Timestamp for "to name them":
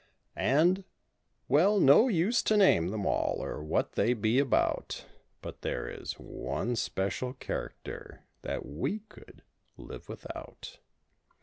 2.41-3.05